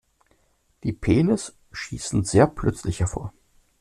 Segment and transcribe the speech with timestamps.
[0.83, 3.31] Die Penes schießen sehr plötzlich hervor.